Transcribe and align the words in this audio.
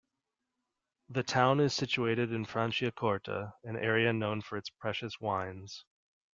The 1.09 1.21
town 1.21 1.59
is 1.59 1.75
situated 1.75 2.31
in 2.33 2.47
Franciacorta, 2.47 3.53
an 3.63 3.75
area 3.77 4.11
known 4.11 4.41
for 4.41 4.57
its 4.57 4.71
precious 4.71 5.19
wines. 5.19 5.85